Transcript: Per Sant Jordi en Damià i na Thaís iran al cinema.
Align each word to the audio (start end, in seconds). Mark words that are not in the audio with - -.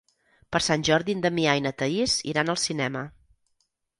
Per 0.55 0.61
Sant 0.67 0.85
Jordi 0.89 1.15
en 1.17 1.21
Damià 1.25 1.53
i 1.59 1.61
na 1.67 1.73
Thaís 1.81 2.17
iran 2.31 2.51
al 2.55 2.59
cinema. 2.65 3.07